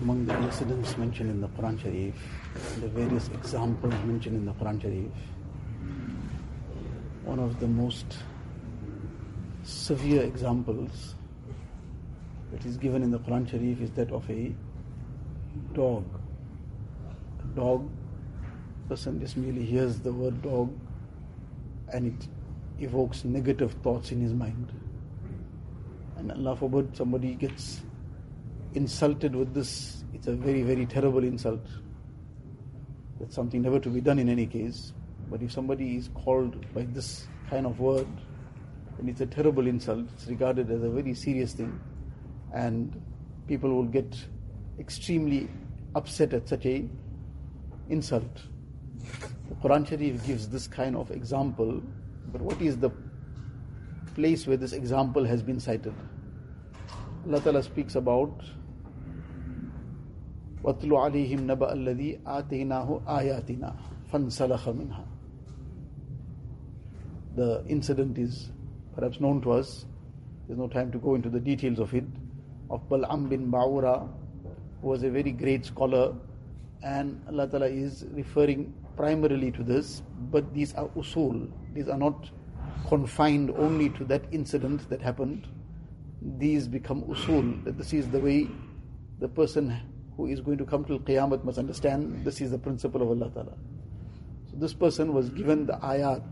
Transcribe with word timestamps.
Among 0.00 0.26
the 0.26 0.36
incidents 0.42 0.96
mentioned 0.96 1.30
in 1.30 1.40
the 1.40 1.48
Quran 1.48 1.80
Sharif, 1.80 2.14
the 2.80 2.88
various 2.88 3.28
examples 3.28 3.94
mentioned 4.04 4.36
in 4.36 4.46
the 4.46 4.52
Quran 4.52 4.82
Sharif, 4.82 5.12
one 7.24 7.38
of 7.38 7.60
the 7.60 7.68
most 7.68 8.18
severe 9.62 10.22
examples 10.22 11.14
that 12.50 12.66
is 12.66 12.76
given 12.76 13.02
in 13.02 13.10
the 13.10 13.20
Quran 13.20 13.48
Sharif 13.48 13.80
is 13.80 13.90
that 13.92 14.10
of 14.10 14.28
a 14.28 14.52
dog. 15.72 16.04
A 17.44 17.56
dog, 17.56 17.88
person 18.88 19.20
just 19.20 19.36
merely 19.36 19.64
hears 19.64 20.00
the 20.00 20.12
word 20.12 20.42
dog 20.42 20.68
and 21.92 22.08
it 22.08 22.28
evokes 22.80 23.24
negative 23.24 23.72
thoughts 23.82 24.12
in 24.12 24.20
his 24.20 24.32
mind. 24.32 24.72
And 26.16 26.32
Allah 26.32 26.56
forbid 26.56 26.96
somebody 26.96 27.34
gets 27.34 27.80
insulted 28.74 29.34
with 29.34 29.54
this. 29.54 30.04
It's 30.12 30.26
a 30.26 30.32
very, 30.32 30.62
very 30.62 30.86
terrible 30.86 31.24
insult. 31.24 31.64
That's 33.18 33.34
something 33.34 33.62
never 33.62 33.78
to 33.80 33.88
be 33.88 34.00
done 34.00 34.18
in 34.18 34.28
any 34.28 34.46
case. 34.46 34.92
But 35.30 35.42
if 35.42 35.52
somebody 35.52 35.96
is 35.96 36.08
called 36.14 36.72
by 36.74 36.82
this 36.82 37.26
kind 37.48 37.66
of 37.66 37.78
word, 37.80 38.08
then 38.96 39.08
it's 39.08 39.20
a 39.20 39.26
terrible 39.26 39.66
insult. 39.66 40.06
It's 40.14 40.26
regarded 40.26 40.70
as 40.70 40.82
a 40.82 40.90
very 40.90 41.14
serious 41.14 41.52
thing. 41.52 41.78
And 42.52 43.00
people 43.46 43.70
will 43.74 43.84
get 43.84 44.16
extremely 44.78 45.48
upset 45.94 46.32
at 46.34 46.48
such 46.48 46.66
a 46.66 46.88
insult. 47.88 48.42
The 49.48 49.54
Quran 49.56 49.86
Sharif 49.88 50.26
gives 50.26 50.48
this 50.48 50.66
kind 50.66 50.96
of 50.96 51.10
example, 51.10 51.82
but 52.31 52.41
what 52.41 52.61
is 52.61 52.77
the 52.77 52.89
place 54.15 54.47
where 54.47 54.57
this 54.57 54.73
example 54.73 55.25
has 55.25 55.41
been 55.41 55.59
cited? 55.59 55.93
Allah 57.25 57.41
Ta'ala 57.41 57.63
speaks 57.63 57.95
about 57.95 58.41
وَاتْلُ 60.63 60.89
عَلَيْهِمْ 60.89 61.45
نَبَأَ 61.45 61.73
الَّذِي 61.73 62.23
آتَيْنَاهُ 62.23 63.05
آيَاتِنَا 63.05 63.75
فَانْسَلَخَ 64.11 64.63
مِنْهَا 64.67 65.05
The 67.35 67.63
incident 67.67 68.17
is 68.17 68.51
perhaps 68.95 69.19
known 69.19 69.41
to 69.41 69.51
us. 69.51 69.85
There's 70.47 70.57
no 70.57 70.67
time 70.67 70.91
to 70.91 70.97
go 70.97 71.15
into 71.15 71.29
the 71.29 71.39
details 71.39 71.79
of 71.79 71.93
it. 71.93 72.05
Of 72.69 72.87
Bal'am 72.89 73.29
bin 73.29 73.51
Ba'ura, 73.51 74.09
who 74.81 74.87
was 74.87 75.03
a 75.03 75.09
very 75.09 75.31
great 75.31 75.65
scholar, 75.65 76.15
and 76.83 77.21
Allah 77.27 77.47
Ta'ala 77.47 77.67
is 77.67 78.05
referring 78.11 78.73
primarily 78.99 79.51
to 79.51 79.63
this, 79.63 80.01
but 80.31 80.53
these 80.53 80.73
are 80.75 80.87
usul. 80.89 81.51
These 81.73 81.89
are 81.89 81.97
not 81.97 82.29
confined 82.87 83.51
only 83.57 83.89
to 83.89 84.05
that 84.05 84.23
incident 84.31 84.89
that 84.89 85.01
happened. 85.01 85.47
These 86.37 86.67
become 86.67 87.03
usul. 87.03 87.63
That 87.65 87.77
this 87.77 87.93
is 87.93 88.09
the 88.09 88.19
way 88.19 88.47
the 89.19 89.27
person 89.27 89.75
who 90.17 90.27
is 90.27 90.41
going 90.41 90.57
to 90.57 90.65
come 90.65 90.85
to 90.85 90.99
Qiyamah 90.99 91.43
must 91.43 91.57
understand 91.57 92.23
this 92.23 92.41
is 92.41 92.51
the 92.51 92.57
principle 92.57 93.01
of 93.01 93.09
Allah 93.09 93.29
Ta'ala. 93.31 93.53
So 94.49 94.57
this 94.57 94.73
person 94.73 95.13
was 95.13 95.29
given 95.29 95.65
the 95.65 95.73
ayat, 95.73 96.23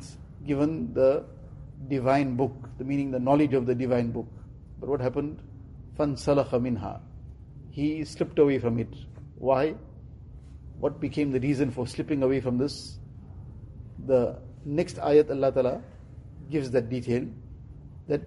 given 0.45 0.93
the 0.93 1.25
divine 1.89 2.35
book, 2.35 2.53
the 2.77 2.83
meaning 2.83 3.11
the 3.11 3.19
knowledge 3.19 3.53
of 3.53 3.65
the 3.65 3.75
divine 3.75 4.11
book. 4.11 4.27
But 4.79 4.89
what 4.89 5.01
happened? 5.01 5.41
فَانْسَلَخَ 5.97 6.49
مِنْهَا 6.49 7.01
He 7.71 8.03
slipped 8.05 8.39
away 8.39 8.59
from 8.59 8.79
it. 8.79 8.93
Why? 9.35 9.75
What 10.79 10.99
became 10.99 11.31
the 11.31 11.39
reason 11.39 11.71
for 11.71 11.87
slipping 11.87 12.23
away 12.23 12.41
from 12.41 12.57
this? 12.57 12.99
The 14.05 14.39
next 14.65 14.97
ayat 14.97 15.29
Allah 15.29 15.51
Ta'ala 15.51 15.81
gives 16.49 16.71
that 16.71 16.89
detail 16.89 17.25
that 18.07 18.21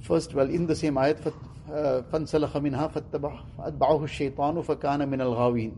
first, 0.00 0.34
well, 0.34 0.48
in 0.48 0.66
the 0.66 0.76
same 0.76 0.94
ayat, 0.94 1.32
فَانْسَلَخَ 1.68 2.52
مِنْهَا 2.52 2.92
فَاتَّبَعَهُ 2.92 3.78
الشَّيْطَانُ 3.78 4.64
فَكَانَ 4.64 5.08
مِنَ 5.08 5.20
الْغَاوِينَ 5.20 5.74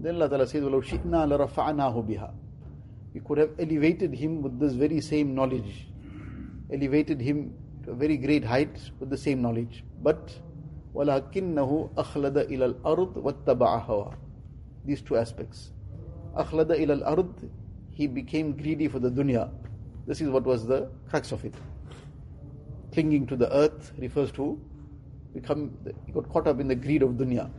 Then 0.00 0.14
Allah 0.16 0.28
Ta'ala 0.28 0.46
says, 0.46 0.62
وَلَوْ 0.62 0.82
شِئْنَا 0.82 1.26
لَرَفَعْنَاهُ 1.28 2.08
بِهَا 2.08 2.32
We 3.14 3.20
could 3.20 3.38
have 3.38 3.50
elevated 3.58 4.14
him 4.14 4.42
with 4.42 4.58
this 4.58 4.72
very 4.72 5.00
same 5.00 5.34
knowledge, 5.34 5.88
elevated 6.72 7.20
him 7.20 7.54
to 7.84 7.90
a 7.92 7.94
very 7.94 8.16
great 8.16 8.44
height 8.44 8.90
with 8.98 9.10
the 9.10 9.18
same 9.18 9.42
knowledge. 9.42 9.84
But 10.02 10.32
وَلَكِنَّهُ 10.96 11.90
أَخْلَدَ 11.96 12.36
إِلَى 12.50 12.74
الْأَرْضِ 12.74 13.16
وَاتَّبَعَ 13.16 13.86
هَوَى 13.86 14.14
These 14.84 15.02
two 15.02 15.16
aspects. 15.16 15.72
أَخْلَدَ 16.36 16.70
إِلَى 16.70 17.02
الْأَرْضِ 17.02 17.50
He 17.90 18.06
became 18.06 18.52
greedy 18.52 18.88
for 18.88 18.98
the 18.98 19.10
dunya. 19.10 19.50
This 20.06 20.20
is 20.20 20.28
what 20.28 20.44
was 20.44 20.66
the 20.66 20.90
crux 21.08 21.32
of 21.32 21.44
it. 21.44 21.54
Clinging 22.92 23.26
to 23.28 23.36
the 23.36 23.54
earth 23.54 23.92
refers 23.98 24.30
to 24.32 24.60
become, 25.32 25.76
he 26.06 26.12
got 26.12 26.28
caught 26.28 26.46
up 26.46 26.60
in 26.60 26.68
the 26.68 26.74
greed 26.74 27.02
of 27.02 27.10
dunya. 27.10 27.50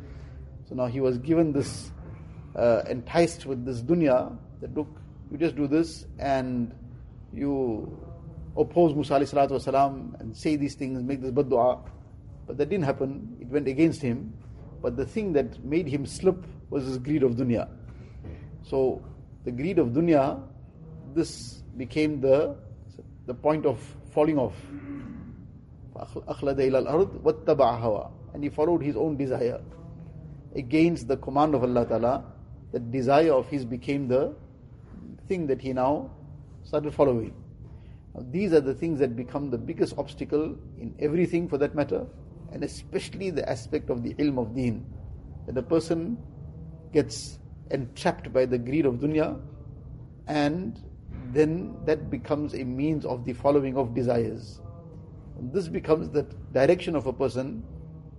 So 0.70 0.76
now 0.76 0.86
he 0.86 1.02
was 1.02 1.18
given 1.18 1.54
this, 1.54 1.92
uh, 2.56 2.84
enticed 2.88 3.46
with 3.46 3.66
this 3.66 3.82
dunya, 3.82 4.38
that 4.62 4.76
look, 4.76 4.88
you 5.32 5.38
just 5.38 5.56
do 5.56 5.68
this 5.68 6.06
and 6.20 6.74
you 7.34 7.98
oppose 8.56 8.94
Musa 8.94 9.20
والسلام, 9.20 10.20
and 10.20 10.38
say 10.38 10.56
these 10.56 10.76
things, 10.76 11.02
make 11.02 11.22
this 11.22 11.32
bad 11.32 11.50
dua. 11.50 11.80
but 12.49 12.57
that 12.57 12.71
didn't 12.71 12.87
happen, 12.87 13.37
it 13.41 13.49
went 13.49 13.69
against 13.69 14.01
him. 14.01 14.33
But 14.81 14.97
the 14.97 15.05
thing 15.05 15.35
that 15.35 15.63
made 15.63 15.87
him 15.87 16.07
slip 16.07 16.45
was 16.71 16.85
his 16.87 16.97
greed 16.99 17.23
of 17.23 17.33
dunya. 17.33 17.69
So 18.63 19.03
the 19.45 19.53
greed 19.53 19.79
of 19.79 19.89
dunya, 19.89 20.43
this 21.15 21.63
became 21.77 22.21
the, 22.21 22.57
the 23.27 23.35
point 23.35 23.67
of 23.67 23.79
falling 24.13 24.39
off. 24.39 24.55
And 28.35 28.43
he 28.43 28.49
followed 28.49 28.83
his 28.83 28.97
own 28.97 29.17
desire 29.17 29.61
against 30.55 31.07
the 31.07 31.17
command 31.19 31.55
of 31.55 31.63
Allah 31.65 31.87
Ta'ala. 31.87 32.25
The 32.73 32.79
desire 32.79 33.33
of 33.33 33.47
his 33.49 33.65
became 33.65 34.09
the 34.09 34.35
thing 35.27 35.47
that 35.49 35.61
he 35.61 35.73
now 35.75 36.11
started 36.65 36.95
following. 36.95 37.35
Now, 38.15 38.25
these 38.31 38.53
are 38.53 38.61
the 38.61 38.75
things 38.75 38.99
that 39.01 39.17
become 39.17 39.51
the 39.51 39.59
biggest 39.59 39.99
obstacle 39.99 40.57
in 40.79 40.95
everything 40.99 41.49
for 41.49 41.59
that 41.59 41.75
matter, 41.75 42.07
and 42.53 42.65
especially 42.65 43.31
the 43.31 43.49
aspect 43.49 43.91
of 43.91 44.03
the 44.03 44.15
ilm 44.15 44.39
of 44.39 44.55
deen. 44.55 44.87
That 45.47 45.57
a 45.57 45.63
person 45.63 46.19
gets 46.93 47.39
entrapped 47.71 48.33
by 48.33 48.47
the 48.47 48.59
greed 48.59 48.87
of 48.87 48.95
dunya, 48.95 49.41
and 50.27 50.83
then 51.33 51.77
that 51.85 52.11
becomes 52.11 52.55
a 52.55 52.65
means 52.65 53.05
of 53.05 53.25
the 53.25 53.33
following 53.33 53.77
of 53.77 53.95
desires. 53.95 54.61
When 55.35 55.53
this 55.53 55.69
becomes 55.69 56.09
the 56.11 56.23
direction 56.53 56.97
of 56.97 57.07
a 57.07 57.13
person, 57.13 57.63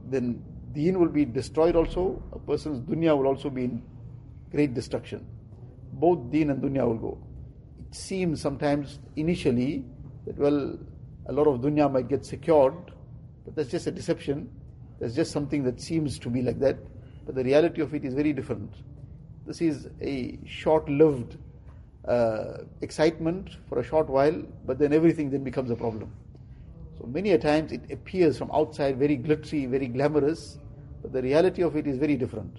then 0.09 0.43
deen 0.73 0.99
will 0.99 1.09
be 1.09 1.25
destroyed 1.25 1.75
also, 1.75 2.21
a 2.31 2.39
person's 2.39 2.79
dunya 2.81 3.17
will 3.17 3.27
also 3.27 3.49
be 3.49 3.63
in 3.65 3.83
great 4.51 4.73
destruction. 4.73 5.25
Both 5.93 6.31
deen 6.31 6.51
and 6.51 6.61
dunya 6.61 6.85
will 6.87 6.97
go. 6.97 7.17
It 7.89 7.95
seems 7.95 8.41
sometimes 8.41 8.99
initially 9.15 9.85
that, 10.25 10.37
well, 10.37 10.77
a 11.25 11.31
lot 11.33 11.47
of 11.47 11.61
dunya 11.61 11.91
might 11.91 12.07
get 12.07 12.25
secured, 12.25 12.75
but 13.49 13.55
that's 13.55 13.71
just 13.71 13.87
a 13.87 13.91
deception. 13.91 14.47
That's 14.99 15.15
just 15.15 15.31
something 15.31 15.63
that 15.63 15.81
seems 15.81 16.19
to 16.19 16.29
be 16.29 16.43
like 16.43 16.59
that, 16.59 16.77
but 17.25 17.33
the 17.33 17.43
reality 17.43 17.81
of 17.81 17.95
it 17.95 18.05
is 18.05 18.13
very 18.13 18.31
different. 18.31 18.71
This 19.47 19.59
is 19.59 19.87
a 20.01 20.37
short 20.45 20.87
lived 20.87 21.37
uh, 22.07 22.59
excitement 22.81 23.57
for 23.67 23.79
a 23.79 23.83
short 23.83 24.07
while, 24.07 24.43
but 24.65 24.77
then 24.77 24.93
everything 24.93 25.31
then 25.31 25.43
becomes 25.43 25.71
a 25.71 25.75
problem. 25.75 26.11
So 26.99 27.07
many 27.07 27.31
a 27.31 27.39
times 27.39 27.71
it 27.71 27.91
appears 27.91 28.37
from 28.37 28.51
outside 28.51 28.97
very 28.97 29.15
glittery, 29.15 29.65
very 29.65 29.87
glamorous, 29.87 30.59
but 31.01 31.11
the 31.11 31.23
reality 31.23 31.63
of 31.63 31.75
it 31.75 31.87
is 31.87 31.97
very 31.97 32.17
different. 32.17 32.55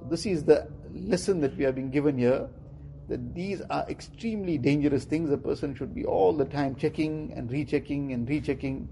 So 0.00 0.06
this 0.08 0.24
is 0.24 0.44
the 0.44 0.68
lesson 0.94 1.40
that 1.40 1.54
we 1.56 1.66
are 1.66 1.72
being 1.72 1.90
given 1.90 2.16
here 2.16 2.48
that 3.08 3.34
these 3.34 3.60
are 3.68 3.84
extremely 3.90 4.56
dangerous 4.56 5.04
things. 5.04 5.30
A 5.30 5.36
person 5.36 5.74
should 5.74 5.94
be 5.94 6.06
all 6.06 6.32
the 6.32 6.46
time 6.46 6.74
checking 6.74 7.34
and 7.36 7.50
rechecking 7.50 8.12
and 8.12 8.26
rechecking 8.26 8.88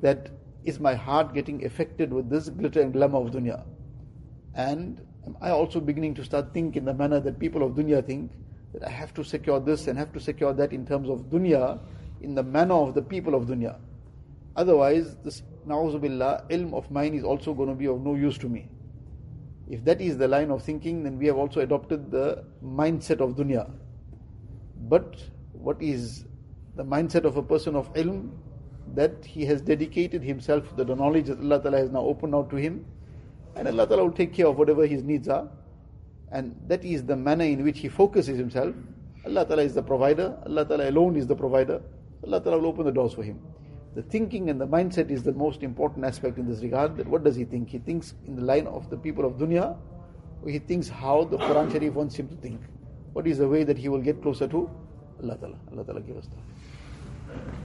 that 0.00 0.30
is 0.64 0.78
my 0.80 0.94
heart 0.94 1.34
getting 1.34 1.64
affected 1.64 2.12
with 2.12 2.30
this 2.30 2.48
glitter 2.48 2.80
and 2.80 2.92
glamour 2.92 3.18
of 3.18 3.32
dunya? 3.32 3.64
And 4.54 5.00
am 5.26 5.36
I 5.40 5.50
also 5.50 5.80
beginning 5.80 6.14
to 6.14 6.24
start 6.24 6.52
think 6.52 6.76
in 6.76 6.84
the 6.84 6.94
manner 6.94 7.20
that 7.20 7.38
people 7.38 7.62
of 7.62 7.72
dunya 7.72 8.04
think 8.04 8.32
that 8.72 8.86
I 8.86 8.90
have 8.90 9.12
to 9.14 9.24
secure 9.24 9.60
this 9.60 9.86
and 9.86 9.98
have 9.98 10.12
to 10.12 10.20
secure 10.20 10.52
that 10.52 10.72
in 10.72 10.86
terms 10.86 11.08
of 11.08 11.30
dunya 11.30 11.78
in 12.20 12.34
the 12.34 12.42
manner 12.42 12.74
of 12.74 12.94
the 12.94 13.02
people 13.02 13.34
of 13.34 13.46
dunya? 13.46 13.78
Otherwise, 14.54 15.16
this 15.24 15.42
na'uzubillah, 15.66 16.48
ilm 16.50 16.74
of 16.74 16.90
mine 16.90 17.14
is 17.14 17.24
also 17.24 17.54
going 17.54 17.68
to 17.68 17.74
be 17.74 17.86
of 17.86 18.00
no 18.02 18.14
use 18.14 18.36
to 18.38 18.48
me. 18.48 18.68
If 19.68 19.84
that 19.84 20.00
is 20.00 20.18
the 20.18 20.28
line 20.28 20.50
of 20.50 20.62
thinking, 20.62 21.02
then 21.02 21.18
we 21.18 21.26
have 21.26 21.36
also 21.36 21.60
adopted 21.60 22.10
the 22.10 22.44
mindset 22.62 23.20
of 23.20 23.36
dunya. 23.36 23.70
But 24.88 25.16
what 25.52 25.80
is 25.80 26.26
the 26.76 26.84
mindset 26.84 27.24
of 27.24 27.36
a 27.36 27.42
person 27.42 27.74
of 27.74 27.92
ilm? 27.94 28.30
That 28.94 29.24
he 29.24 29.44
has 29.46 29.60
dedicated 29.60 30.22
himself 30.22 30.68
to 30.76 30.84
the 30.84 30.94
knowledge 30.94 31.26
that 31.26 31.38
Allah 31.38 31.62
Ta'ala 31.62 31.78
has 31.78 31.90
now 31.90 32.00
opened 32.00 32.34
out 32.34 32.50
to 32.50 32.56
him, 32.56 32.84
and 33.56 33.68
Allah 33.68 33.86
Ta'ala 33.86 34.04
will 34.04 34.12
take 34.12 34.34
care 34.34 34.46
of 34.46 34.58
whatever 34.58 34.86
his 34.86 35.02
needs 35.02 35.28
are. 35.28 35.48
And 36.30 36.56
that 36.68 36.84
is 36.84 37.04
the 37.04 37.16
manner 37.16 37.44
in 37.44 37.62
which 37.64 37.78
he 37.78 37.88
focuses 37.88 38.38
himself. 38.38 38.74
Allah 39.26 39.46
Ta'ala 39.46 39.62
is 39.62 39.74
the 39.74 39.82
provider, 39.82 40.36
Allah 40.46 40.64
Ta'ala 40.64 40.90
alone 40.90 41.16
is 41.16 41.26
the 41.26 41.36
provider. 41.36 41.80
Allah 42.24 42.40
Ta'ala 42.40 42.58
will 42.58 42.66
open 42.66 42.84
the 42.84 42.92
doors 42.92 43.12
for 43.12 43.22
him. 43.22 43.40
The 43.94 44.02
thinking 44.02 44.48
and 44.48 44.60
the 44.60 44.66
mindset 44.66 45.10
is 45.10 45.22
the 45.22 45.32
most 45.32 45.62
important 45.62 46.04
aspect 46.04 46.38
in 46.38 46.48
this 46.48 46.62
regard. 46.62 46.96
That 46.96 47.06
what 47.06 47.24
does 47.24 47.36
he 47.36 47.44
think? 47.44 47.68
He 47.68 47.78
thinks 47.78 48.14
in 48.26 48.36
the 48.36 48.42
line 48.42 48.66
of 48.66 48.88
the 48.88 48.96
people 48.96 49.24
of 49.24 49.34
dunya, 49.34 49.76
or 50.42 50.50
he 50.50 50.58
thinks 50.58 50.88
how 50.88 51.24
the 51.24 51.36
Quran 51.36 51.70
Sharif 51.70 51.92
wants 51.92 52.14
him 52.14 52.28
to 52.28 52.36
think. 52.36 52.60
What 53.12 53.26
is 53.26 53.38
the 53.38 53.48
way 53.48 53.64
that 53.64 53.76
he 53.76 53.88
will 53.88 54.00
get 54.00 54.22
closer 54.22 54.48
to 54.48 54.70
Allah 55.22 55.36
Ta'ala? 55.36 55.58
Allah 55.70 55.84
Ta'ala 55.84 56.00
give 56.00 56.16
us 56.16 56.26
that. 56.28 57.61